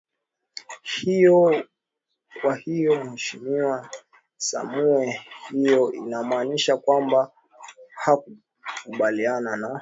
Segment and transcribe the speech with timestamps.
[0.81, 1.65] hiyo
[2.41, 3.89] kwa hiyo mheshimiwa
[4.37, 7.31] sumae hiyo inamaanisha kwamba
[8.85, 9.79] hukubaliani na